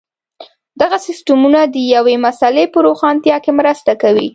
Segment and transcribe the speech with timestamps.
[0.81, 4.27] دغه سیسټمونه د یوې مسئلې په روښانتیا کې مرسته کوي.